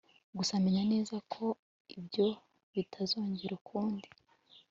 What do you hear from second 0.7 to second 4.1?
neza ko ibyo bitazongera ukundi